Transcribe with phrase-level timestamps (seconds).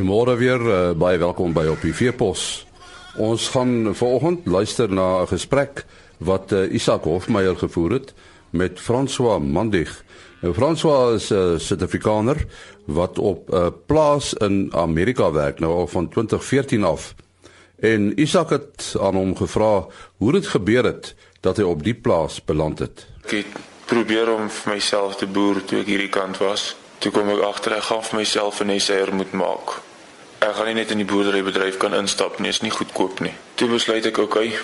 [0.00, 2.64] Goeiemôre weer, uh, baie welkom by op die Veepos.
[3.20, 5.84] Ons gaan vanoggend luister na 'n gesprek
[6.24, 8.14] wat uh, Isak Hofmeyer gevoer het
[8.50, 10.04] met François Mandig.
[10.40, 12.46] Nou François is 'n uh, Suid-Afrikaner
[12.84, 17.14] wat op 'n uh, plaas in Amerika werk nou al van 2014 af.
[17.80, 22.44] En Isak het aan hom gevra hoe dit gebeur het dat hy op die plaas
[22.44, 23.06] beland het.
[23.24, 23.46] Ek het
[23.84, 26.76] probeer om vir myself te boer toe ek hierdie kant was.
[26.98, 29.89] Toe kom ek agter ek gaan vir myself 'n neseier moet maak.
[30.40, 33.34] Ek gaan nie net in die boerderybedryf kan instap nie, is nie goedkoop nie.
[33.60, 34.54] Toe besluit ek okay,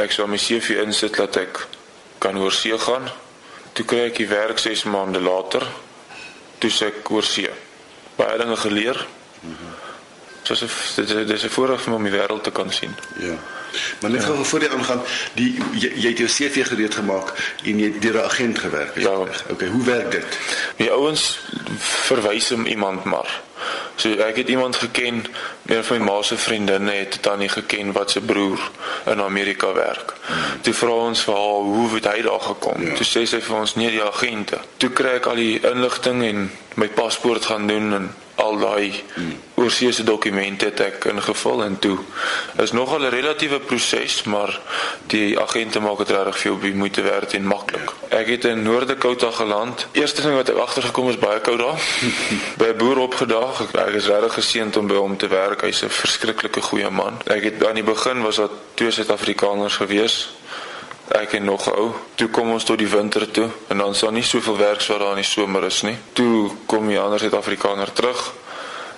[0.00, 1.66] ek sal my CV insit dat ek
[2.24, 3.10] kan oor see gaan.
[3.76, 5.66] Toe kry ek die werk 6 maande later.
[6.58, 7.50] Toe sê ek oor see.
[8.16, 9.02] Baie dinge geleer.
[10.46, 10.62] Soos
[10.96, 12.94] dit dit is 'n voorreg vir my om die wêreld te kan sien.
[13.20, 13.36] Ja.
[14.00, 14.44] Maar net ja.
[14.44, 15.02] voor jy aangaan,
[15.34, 17.32] die jy, jy het jou CV gereed gemaak
[17.64, 18.96] en jy het deur 'n agent gewerk.
[18.98, 19.10] Ja.
[19.50, 20.38] Okay, hoe werk dit?
[20.76, 21.40] Die ouens
[22.08, 23.42] verwys hom iemand maar.
[23.96, 25.24] So ek het iemand geken,
[25.66, 28.70] een van my ma se vriendinne het tannie geken wat se broer
[29.06, 30.14] in Amerika werk.
[30.60, 32.82] Toe vra ons vir haar hoe het hy daar gekom?
[32.82, 32.94] Ja.
[32.94, 34.60] Toe sê sy vir ons nee, die agente.
[34.76, 39.36] Toe kry ek al die inligting en my paspoort gaan doen en al daai hmm.
[39.66, 41.98] Oorseese dokumente het ek ingevul en toe
[42.62, 44.60] is nogal 'n relatiewe proses maar
[45.06, 47.92] die agente maak dit regtig veel baie moeite werd en maklik.
[48.08, 49.86] Ek het in Noord-Dakota geland.
[49.92, 51.80] Eerste ding wat ek agtergekom is baie koud daar.
[52.60, 53.60] by 'n boer opgedaag.
[53.60, 55.60] Ek, ek is regtig geseënd om by hom te werk.
[55.60, 57.18] Hy's 'n verskriklike goeie man.
[57.26, 60.28] Ek het aan die begin was daar twee Suid-Afrikaners gewees
[61.08, 61.92] ek en nog ou.
[62.14, 64.98] Toe kom ons tot die winter toe en dan is daar nie soveel werk so
[64.98, 65.96] daar in die somer is nie.
[66.12, 68.32] Toe kom die ander Suid-Afrikaner terug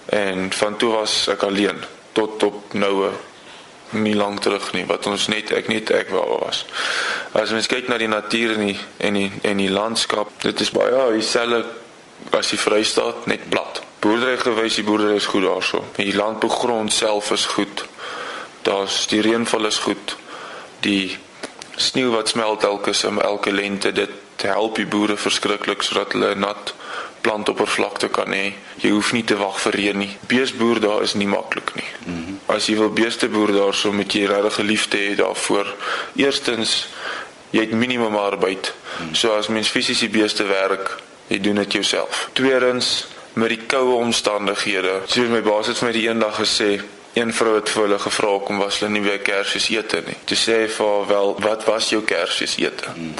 [0.09, 1.81] en van toe was ek alleen
[2.12, 3.11] tot op noue
[3.91, 6.64] nie lank terug nie wat ons net ek net ek wou was.
[7.33, 10.73] As mens kyk na die natuur en die en die en die landskap, dit is
[10.75, 11.64] baie ja, dieselfde
[12.36, 13.83] as die Vrystaat net plat.
[14.02, 15.83] Boerdery gewys, die boerdery is goed daarso.
[15.96, 17.85] Die landbougrond self is goed.
[18.63, 20.17] Daar's die reënval is goed.
[20.85, 21.17] Die
[21.77, 22.92] sneeu wat smelt elke
[23.23, 24.11] elke lente dit
[24.42, 26.75] help die boere verskriklik sodat hulle nat
[27.20, 28.52] plantoppervlakte kan hê.
[28.83, 30.11] Jy hoef nie te wag vir reën nie.
[30.30, 31.90] Beesboer daar is nie maklik nie.
[32.06, 32.39] Mm -hmm.
[32.46, 35.74] As jy wil beeste boer daarso moet jy regtig geliefde hê daarvoor.
[36.17, 36.89] Eerstens
[37.51, 38.73] jy het minimum arbeid.
[38.74, 39.14] Mm -hmm.
[39.14, 40.96] So as mens fisies die beeste werk,
[41.27, 42.28] jy doen dit jouself.
[42.33, 45.01] Tweedens met die koue omstandighede.
[45.07, 46.80] So my baas het vir my die eendag gesê
[47.18, 50.14] Een vrou het vir hulle gevra kom was hulle nie weer Kersfees ete nie.
[50.28, 53.14] Toe sê hy vir haar wel, "Wat was jou Kersfees ete?" Hmm.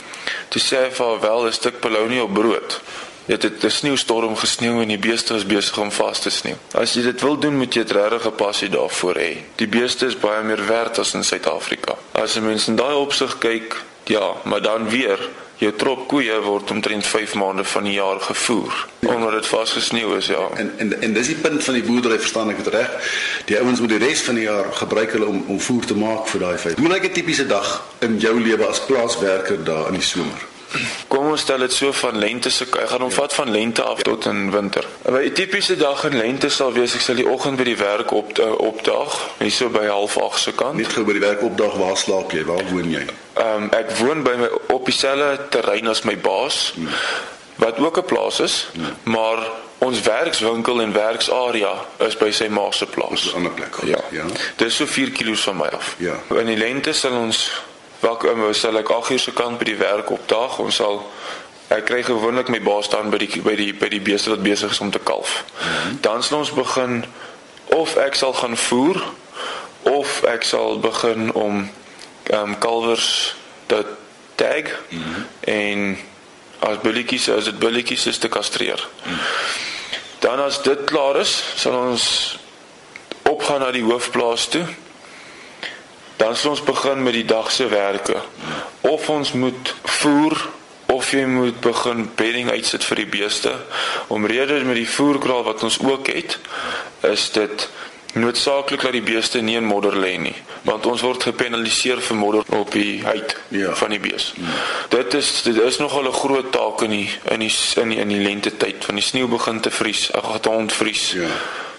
[0.49, 2.81] Toe sê hy vir haar wel 'n stuk bologna op brood.
[3.29, 6.57] Dit het 'n sneeustorm gesneeu en die beeste is besig om vas te sneeu.
[6.73, 9.37] As jy dit wil doen, moet jy 'n regte passie daarvoor hê.
[9.57, 11.95] Die beeste is baie meer werd as in Suid-Afrika.
[12.13, 15.19] As 'n mens in daai opsig kyk, ja, maar dan weer
[15.59, 20.27] jou trop koeie word omtrent 5 maande van die jaar gevoer omdat dit vasgesneeu is
[20.27, 23.15] ja en en en dis die punt van die boerdery verstaan ek dit reg
[23.51, 26.31] die ouens moet die res van die jaar gebruik hulle om om voer te maak
[26.31, 27.73] vir daai vyf hoe lyk 'n tipiese dag
[28.07, 30.47] in jou lewe as plaaswerker daar in die somer
[31.09, 34.03] Kom ons stel dit so van lente se ek gaan hom vat van lente af
[34.05, 34.85] tot in winter.
[35.09, 38.39] 'n Tipiese dag in lente sal wees ek sal die oggend by die werk op
[38.39, 40.77] uh, opdag, hier so by 08:30 se kant.
[40.77, 42.45] Net gou by die werk opdag, waar slaap jy?
[42.45, 43.07] Waar woon jy?
[43.35, 46.73] Ehm um, ek woon by my op dieselfde terrein as my baas.
[46.75, 46.89] Hmm.
[47.59, 49.13] Wat ook 'n plaas is, hmm.
[49.15, 49.41] maar
[49.79, 51.73] ons werkswinkel en werksarea
[52.07, 53.27] is by sy ma se plaas.
[53.27, 53.75] Op 'n ander plek.
[53.85, 54.01] Ja.
[54.11, 54.25] ja.
[54.57, 55.95] Dis so 4 km van my af.
[55.99, 56.15] Ja.
[56.35, 57.63] In die lente sal ons
[58.01, 60.59] Wag, um, sal ek 8 uur se kant by die werk opdaag.
[60.63, 61.01] Ons sal
[61.75, 64.71] ek kry gewoonlik my baas staan by die by die by die beeste wat besig
[64.73, 65.45] is om te kalf.
[65.45, 65.99] Mm -hmm.
[66.01, 67.05] Dan sal ons begin
[67.75, 69.03] of ek sal gaan voer
[69.83, 71.71] of ek sal begin om
[72.31, 73.35] ehm um, kalwers
[73.67, 73.85] te
[74.35, 75.25] tag mm -hmm.
[75.41, 75.99] en
[76.59, 78.89] as bulletjies as dit bulletjies is te kastreer.
[79.05, 79.21] Mm -hmm.
[80.19, 82.39] Dan as dit klaar is, sal ons
[83.23, 84.67] opgaan na die hoofplaas toe
[86.19, 88.19] dan sal ons begin met die dag se werke.
[88.81, 90.49] Of ons moet voer
[90.89, 93.53] of jy moet begin bedding uitsit vir die beeste.
[94.09, 96.39] Omrede met die voerkraal wat ons ook het,
[97.07, 97.69] is dit
[98.19, 100.35] noodsaaklik dat die beeste nie in modder lê nie,
[100.67, 103.75] want ons word gepenaliseer vir modder op die huid ja.
[103.77, 104.33] van die bees.
[104.41, 104.57] Ja.
[104.97, 108.09] Dit is dit is nogal 'n groot taak in die in die in die, in
[108.09, 111.13] die lente tyd van die sneeu begin te vries, ag gaan ontvries.
[111.13, 111.29] Ja.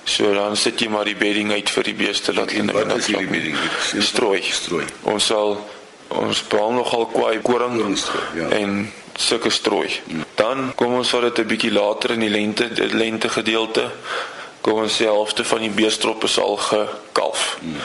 [0.10, 2.96] So dan sit jy maar die bedding uit vir die beeste laat hulle net wat
[2.98, 3.58] is die bedding?
[4.02, 4.42] Strooi.
[4.42, 4.88] Strooi.
[5.12, 5.60] Ons sal
[6.18, 7.78] ons bou nogal kwai koring
[8.34, 8.48] ja.
[8.58, 8.80] en
[9.14, 9.92] sulke strooi.
[10.08, 10.26] Hmm.
[10.40, 13.92] Dan kom ons vat dit 'n bietjie later in die lente, die lente gedeelte.
[14.62, 17.58] Kom ons sê halfte van die beestroppe sal gekalf.
[17.62, 17.78] Hmm.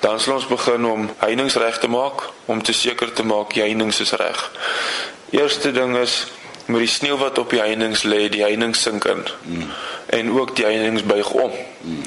[0.00, 3.62] Dan sal ons begin om heininge reg te maak om te seker te maak die
[3.62, 4.50] heininge is reg.
[5.30, 6.26] Eerste ding is
[6.66, 9.24] met die sneeu wat op die heininge lê, die heininge sink in.
[9.42, 9.70] Mm.
[10.06, 11.50] En ook die heininge buig om.
[11.80, 12.02] Mm.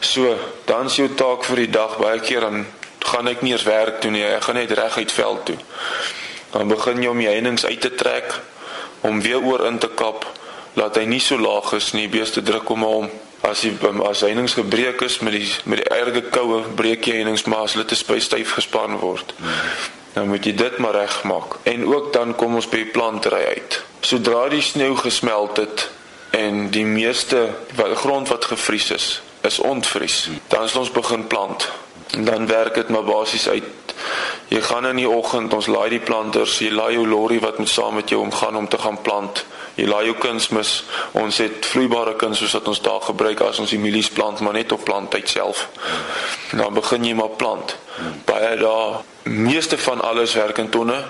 [0.00, 2.66] So, dan is jou taak vir die dag baie keer dan
[3.08, 4.24] gaan ek nie eens werk doen nie.
[4.24, 5.56] Ek gaan net reguit veld toe.
[6.52, 8.34] Dan begin jy om die heininge uit te trek
[9.06, 10.26] om weer oor in te kap
[10.78, 13.08] laat hy nie so laag is nie, beeste druk hom om.
[13.46, 13.72] As die
[14.06, 17.76] as heininge gebreek is met die met die erge koue, breek jy heininge maar as
[17.76, 19.34] hulle te styf gespan word.
[20.18, 21.54] Dan moet jy dit maar regmaak.
[21.62, 23.76] En ook dan kom ons by die plantery uit.
[24.02, 25.84] Sodra die sneeu gesmelt het
[26.34, 27.44] en die meeste
[27.78, 29.06] wat grond wat gevries is,
[29.46, 30.16] is ontvries.
[30.50, 31.68] Dan is ons begin plant.
[32.10, 33.94] En dan werk dit maar basies uit.
[34.48, 37.70] Jy gaan in die oggend, ons laai die planters, jy laai jou lorry wat met
[37.70, 39.44] saam met jou omgaan om te gaan plant.
[39.78, 40.72] Jy laai jou kunsmis.
[41.12, 44.58] Ons het vloeibare kuns soos wat ons daar gebruik as ons die mielies plant, maar
[44.58, 45.68] net op planttyd self.
[46.50, 47.76] En dan begin jy maar plant.
[48.26, 48.98] Baie daar
[49.28, 51.04] meeste van alles werk in tonne.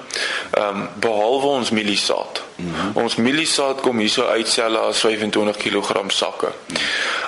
[0.51, 2.43] Ehm um, behalwe ons mieliesaad.
[2.57, 3.03] Mm -hmm.
[3.03, 6.49] Ons mieliesaad kom hierso uit selle as 25 kg sakke.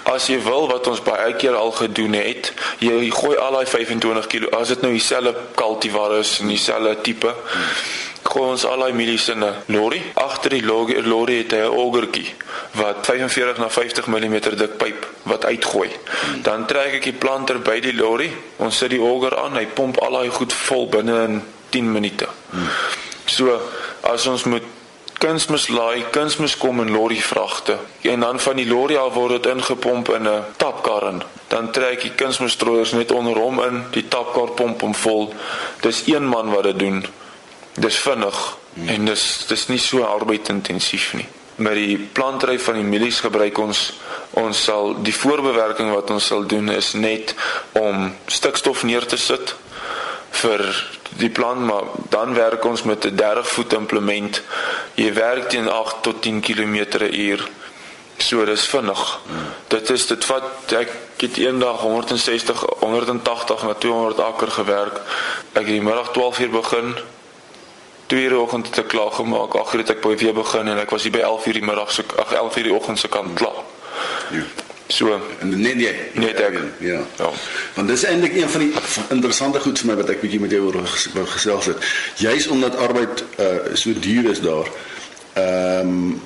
[0.03, 4.27] As jy wil wat ons baie keer al gedoen het, jy gooi al daai 25
[4.27, 7.27] kg as dit nou dieselfde cultivar is en dieselfde tipe.
[7.27, 10.01] Mm -hmm gooi ons al daai mielies in 'n lorry.
[10.15, 12.35] Agter die lorry het hy 'n augertjie
[12.73, 15.91] wat 45 na 50 mm dik pyp wat uitgooi.
[16.43, 18.31] Dan trek ek die planter by die lorry.
[18.57, 22.27] Ons sit die auger aan, hy pomp al daai goed vol binne in 10 minute.
[23.27, 23.61] So
[24.03, 24.63] as ons moet
[25.19, 29.53] kunsmis laai, kunsmis kom in lorry vragte en dan van die lorry af word dit
[29.53, 31.23] ingepomp in 'n tapkar in.
[31.49, 35.35] Dan trek die kunsmis strooiers net onder hom in, die tapkar pomp hom vol.
[35.81, 37.05] Dis een man wat dit doen
[37.81, 38.39] dis vinnig
[38.75, 38.89] hmm.
[38.89, 41.27] en dis dis nie so arbeidintensief nie.
[41.61, 43.91] Met die plantry van die mielies gebruik ons
[44.41, 47.35] ons sal die voorbewerking wat ons sal doen is net
[47.79, 49.55] om stikstof neer te sit
[50.43, 50.63] vir
[51.19, 54.43] die plant maar dan werk ons met 'n 30 voet implement.
[54.95, 57.49] Jy werk teen 8 tot 10 km/h.
[58.19, 59.21] So dis vinnig.
[59.27, 59.37] Hmm.
[59.69, 65.01] Dit is dit vat ek het eendag 160 180 na 200 akker gewerk.
[65.53, 66.97] Ek het die middag 12 uur begin
[68.11, 69.55] 2 uur oggend het ek klaar gemaak.
[69.55, 71.93] Ag, het ek by weer begin en ek was hier by 11 uur die middag
[71.95, 73.63] se ag 11 uur die oggend se kant klaar.
[74.35, 74.43] Ja.
[74.91, 75.93] So, en net jy.
[76.19, 76.57] Net ek.
[76.83, 76.99] Ja.
[77.21, 77.29] Ja.
[77.77, 78.73] Want dis eintlik een van die
[79.15, 80.81] interessante goed vir my wat ek bietjie met jou oor
[81.37, 81.87] gesels het.
[82.19, 84.67] Juis omdat arbeid uh so duur is daar.
[85.39, 86.19] Ehm um,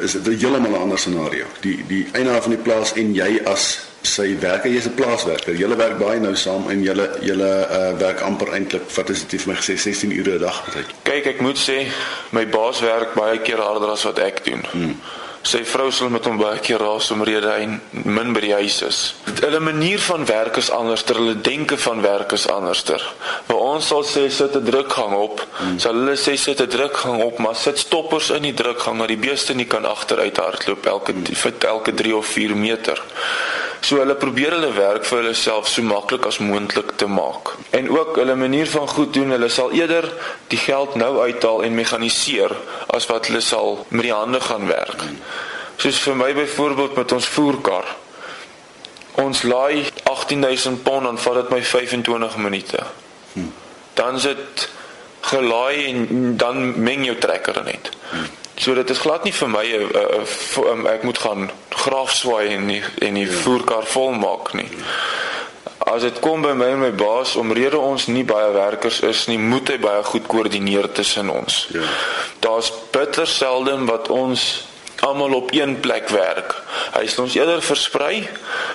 [0.00, 1.44] is dit 'n heeltemal 'n ander scenario.
[1.60, 5.54] Die die eienaar van die plaas en jy as sy werker, jy's 'n plaaswerker.
[5.54, 9.40] Julle werk baie nou saam en julle julle uh, werk amper eintlik wat is dit
[9.40, 10.86] vir my gesê 16 ure 'n dag betyd.
[11.02, 11.86] Kyk, ek moet sê
[12.30, 14.62] my baas werk baie keer harder as wat ek doen.
[14.72, 15.00] Hmm.
[15.42, 19.14] Sy vrou sal met hom baie keer raas omrede hy min by die huis is.
[19.38, 22.84] Hulle manier van werk is anders, hulle denke van werk is anders.
[23.46, 25.78] Waar ons sal sê sit 'n drukgang op, hmm.
[25.78, 29.16] sal hulle sê sit 'n drukgang op, maar sit stoppers in die drukgang dat die
[29.16, 33.02] beeste nie kan agteruit hardloop elke vir elke 3 of 4 meter.
[33.88, 37.54] So hulle probeer hulle werk vir hulle self so maklik as moontlik te maak.
[37.72, 40.04] En ook hulle manier van goed doen, hulle sal eerder
[40.52, 42.52] die geld nou uithaal en mekaniseer
[42.92, 45.06] as wat hulle sal met die hande gaan werk.
[45.80, 47.88] Soos vir my byvoorbeeld met ons voerkar.
[49.24, 52.84] Ons laai 18000 pond en vat dit my 25 minute.
[53.96, 54.68] Dan sit
[55.30, 57.88] gelaai en dan meng jou trekker net.
[58.58, 62.48] So dit is glad nie vir my 'n uh, um, ek moet gaan graaf swaai
[62.56, 64.68] en die, en die voerkar vol maak nie.
[65.78, 69.38] As dit kom by my en my baas omrede ons nie baie werkers is nie,
[69.38, 71.68] moet hy baie goed koördineer tussen ons.
[71.72, 71.86] Ja.
[72.40, 74.66] Daar's bitter seldom wat ons
[75.06, 76.56] almal op een plek werk.
[76.98, 78.28] Hy sê ons eerder versprei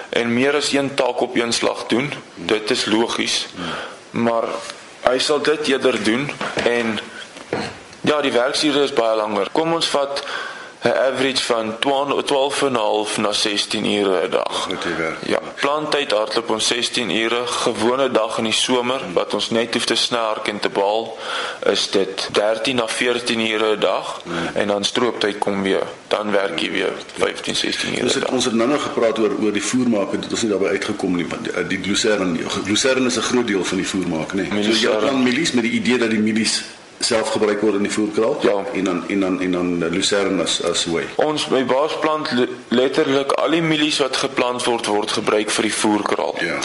[0.09, 2.07] en meer as een taak op een slag doen.
[2.35, 3.47] Dit is logies.
[3.57, 3.73] Ja.
[4.11, 4.47] Maar
[5.03, 6.29] hy sal dit eerder doen
[6.63, 6.99] en
[8.13, 9.47] Ja, die werksure is baie langer.
[9.57, 10.19] Kom ons vat
[10.83, 14.69] 'n average van 12 en 'n half na 16 ure 'n dag.
[15.25, 17.41] Ja, planttyd hardloop ons 16 ure.
[17.45, 21.17] Gewone dag in die somer wat ons net hoef te snaak en te baal,
[21.65, 24.33] is dit 13 na 14 ure 'n dag hmm.
[24.53, 25.87] en dan strooptyd kom weer.
[26.07, 28.03] Dan werk jy weer 15, 16 ure.
[28.03, 30.49] Ons het ons het nou nog gepraat oor oor die voermaak en dit is nie
[30.49, 34.33] daarbey uitgekom nie want die, die glucern, glucern is 'n groot deel van die voermaak,
[34.33, 34.47] nê.
[34.53, 34.63] Nee.
[34.63, 36.63] So jy plan milies met die idee dat die milies
[37.03, 38.37] self gebruik word in die voerkraal.
[38.41, 41.03] Ja, en dan en dan en dan lucerne as as hoe.
[41.15, 42.29] Ons by baasplant
[42.67, 46.35] letterlik al die mielies wat geplant word word gebruik vir die voerkraal.
[46.41, 46.59] Ja.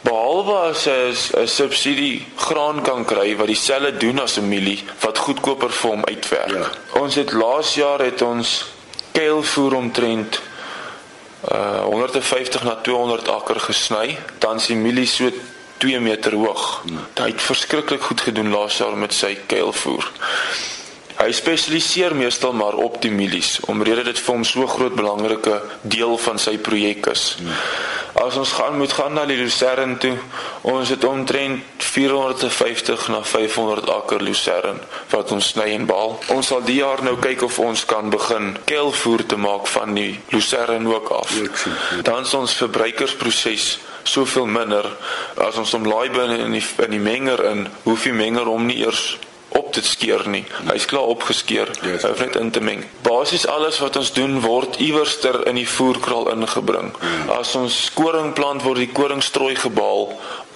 [0.00, 5.70] Behalwe as 'n subsidie graan kan kry wat dieselfde doen as 'n mielie wat goedkoper
[5.70, 6.50] vir hom uitwerk.
[6.50, 7.00] Ja.
[7.00, 8.66] Ons het laas jaar het ons
[9.12, 10.40] keilvoer omtrent
[11.52, 15.30] uh 150 na 200 akker gesny, dan sien mielie so
[15.78, 16.82] 2 meter hoog.
[16.84, 17.04] Hmm.
[17.20, 20.10] Hy het verskriklik goed gedoen laas jaar met sy keilvoer.
[21.18, 26.14] Hy spesialiseer meestal maar op die milies omrede dit vir hom so groot belangrike deel
[26.22, 27.32] van sy projek is.
[27.40, 27.56] Hmm.
[28.18, 30.14] As ons gaan moet gaan na die Lucerne toe,
[30.66, 34.80] ons het omtrent 450 na 500 akker Lucerne
[35.10, 36.16] wat ons sny en baal.
[36.34, 40.20] Ons sal die jaar nou kyk of ons kan begin kelvoer te maak van die
[40.34, 41.36] Lucerne ook af.
[42.02, 44.88] Dan is ons verbruikersproses soveel minder
[45.46, 48.66] as ons hom laai binne in die in die menger in, hoef die menger om
[48.66, 49.18] nie eers
[49.68, 50.44] op te skeer nie.
[50.70, 51.70] Hy's klaar opgeskeer.
[51.84, 52.84] Hy hoef net in te meng.
[53.04, 56.94] Basies alles wat ons doen word iewerster in die voerkraal ingebring.
[57.36, 60.08] As ons koring plant word die koringstrooi gebaal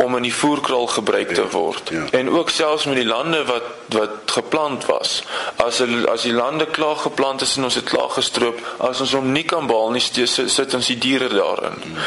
[0.03, 1.93] om in die voerkraal gebruik te word.
[1.93, 2.19] Ja, ja.
[2.19, 5.23] En ook selfs met die lande wat wat geplant was.
[5.61, 9.33] As as die lande klaar geplant is en ons het klaar gestroop, as ons hom
[9.33, 11.77] nie kan behaal nie, sit ons die diere daarin.
[11.83, 11.99] Hmm.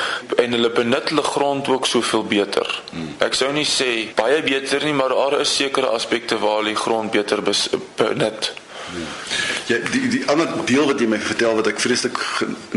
[0.41, 2.81] En hulle benut hulle grond ook soveel beter.
[2.89, 3.13] Hmm.
[3.25, 6.93] Ek sou nie sê baie beter nie, maar daar is sekere aspekte waar die grond
[7.11, 7.43] beter
[7.95, 8.53] benut.
[9.65, 12.19] Ja, die die ander deel wat jy my vertel wat ek vreeslik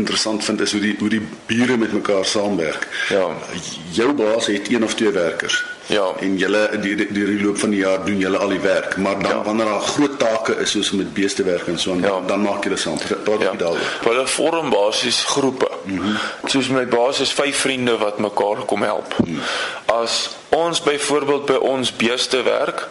[0.01, 2.87] interessant vind is hoe die hoe die bure met mekaar saamwerk.
[3.13, 3.27] Ja.
[3.93, 5.61] Jou baas het een of twee werkers.
[5.89, 6.07] Ja.
[6.21, 9.21] En julle die die, die loop van die jaar doen julle al die werk, maar
[9.21, 9.43] dan ja.
[9.43, 12.17] wanneer daar groot take is soos met beeste werk en so aan, ja.
[12.27, 12.97] dan maak julle saam.
[12.97, 13.51] Praat ja.
[13.51, 13.93] jy daaroor?
[14.07, 15.69] Hulle vorm basies groepe.
[15.83, 15.95] Mhm.
[15.95, 16.17] Mm
[16.49, 19.13] soos my baas is vyf vriende wat mekaar kom help.
[19.21, 19.37] Mhm.
[19.85, 22.87] As ons byvoorbeeld by ons beeste werk,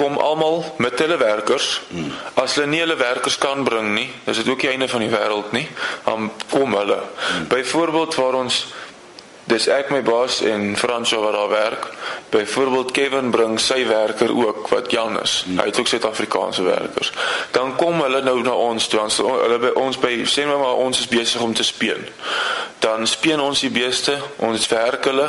[0.00, 1.82] kom almal met hulle werkers.
[1.92, 2.12] Hmm.
[2.40, 5.12] As hulle nie hulle werkers kan bring nie, dis dit ook die einde van die
[5.12, 5.66] wêreld nie.
[6.06, 7.02] Dan kom hulle.
[7.02, 7.48] Hmm.
[7.52, 8.62] Byvoorbeeld waar ons
[9.50, 11.88] dis ek my baas en Fransjo wat daar werk.
[12.30, 15.42] Byvoorbeeld Kevin bring sy werker ook wat Jan is.
[15.46, 15.58] Hmm.
[15.58, 17.12] Hy het ook Suid-Afrikaanse werkers.
[17.50, 19.00] Dan kom hulle nou na ons toe.
[19.00, 22.06] Ons hulle by ons by sê maar ons is besig om te speen.
[22.80, 25.28] Dan speen ons die beeste, ons werk hulle.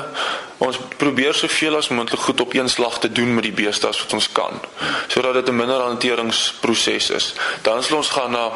[0.62, 4.00] Ons probeer soveel as moontlik goed op een slag te doen met die beeste as
[4.04, 4.62] wat ons kan,
[5.08, 7.34] sodat dit 'n minder hanteringsproses is.
[7.62, 8.52] Dan sal ons gaan na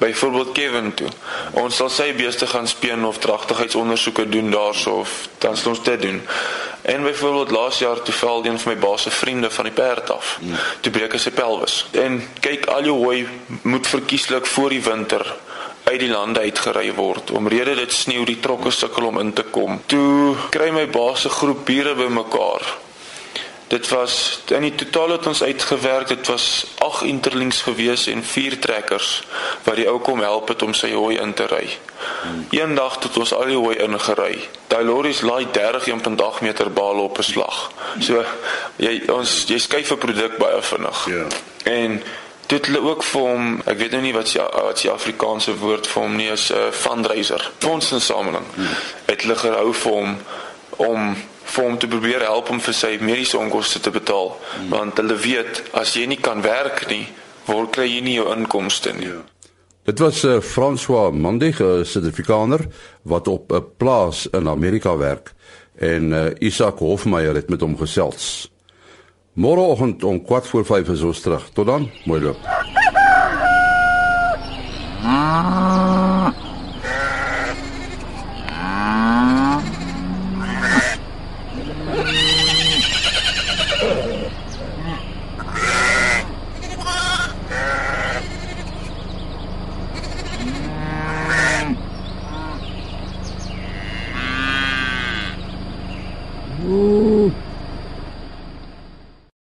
[0.00, 1.08] byvoorbeeld Kevin toe.
[1.60, 6.00] Ons sal sy beeste gaan speen of dragtigheidsondersoeke doen daarso of dan sal ons dit
[6.00, 6.22] doen.
[6.82, 10.10] En byvoorbeeld laas jaar toe val een van my baas se vriende van die perd
[10.10, 10.36] af.
[10.40, 10.56] Hmm.
[10.80, 11.84] Toe breek hy sy pelvis.
[11.92, 13.28] En kyk al jou hooi
[13.62, 15.26] moet verkieslik voor die winter
[15.84, 19.80] uit die lande uitgery word omrede dit sneeu die trokke sukkel om in te kom.
[19.86, 22.76] Toe kry my baas se groep bure bymekaar
[23.70, 26.08] Dit was in die totaal het ons uitgewerk.
[26.10, 26.66] Dit was
[27.00, 29.22] 8 interlings gewees en 4 trekkers
[29.64, 31.64] wat die ou kom help het om sy hooi in te ry.
[32.50, 34.48] Eendag het ons al die hooi ingery.
[34.68, 37.70] Daai lorries laai 30.8 meter bale op 'n slag.
[38.00, 38.24] So
[38.76, 41.06] jy ons jy skuif 'n produk baie vinnig.
[41.08, 41.26] Ja.
[41.64, 42.02] En
[42.46, 45.86] dit hulle ook vir hom, ek weet nou nie wat se wat se Afrikaanse woord
[45.86, 47.50] vir hom nie is 'n uh, fundraiser.
[47.58, 48.46] Fondsinsameling.
[48.54, 48.66] Hmm.
[49.06, 50.18] Het hulle gehou vir hom
[50.76, 51.16] om
[51.50, 54.70] vir hom te probeer help om vir sy mediese onkoste te betaal hmm.
[54.70, 57.06] want hulle weet as jy nie kan werk nie
[57.48, 59.10] word kry jy nie jou inkomste nie.
[59.10, 59.20] Ja.
[59.88, 62.66] Dit was uh, François Mandig, 'n sertifikaner
[63.02, 65.32] wat op 'n plaas in Amerika werk
[65.74, 68.50] en uh, Isak Hofmeyer het met hom gesels.
[69.32, 71.48] Môreoggend om 4 voor 5 is ons terug.
[71.52, 72.36] Tot dan, mooi loop.